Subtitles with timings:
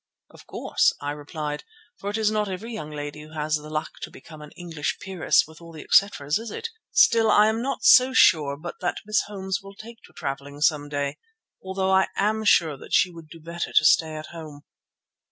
[0.31, 1.63] "Of course," I replied,
[1.99, 4.97] "for it is not every young lady who has the luck to become an English
[4.99, 6.69] peeress with all the etceteras, is it?
[6.89, 10.89] Still I am not so sure but that Miss Holmes will take to travelling some
[10.89, 11.19] day,
[11.63, 14.63] although I am sure that she would do better to stay at home."